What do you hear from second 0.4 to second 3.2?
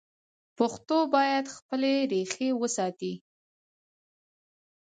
پښتو باید خپلې ریښې وساتي.